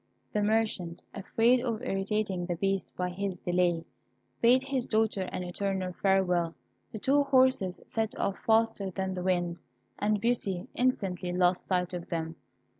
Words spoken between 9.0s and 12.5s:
the wind, and Beauty instantly lost sight of them.